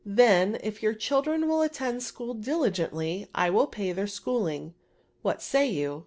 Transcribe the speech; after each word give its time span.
Then, 0.03 0.57
if 0.63 0.81
your 0.81 0.95
children 0.95 1.47
will 1.47 1.61
attend 1.61 2.01
school 2.01 2.33
diligently, 2.33 3.27
I 3.35 3.51
will 3.51 3.67
pay 3.67 3.91
their 3.91 4.07
schooling; 4.07 4.73
what 5.21 5.43
say 5.43 5.67
you? 5.67 5.99